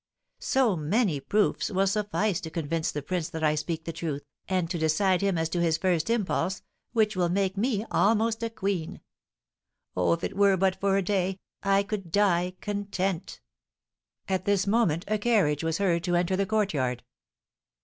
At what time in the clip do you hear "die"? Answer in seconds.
12.11-12.55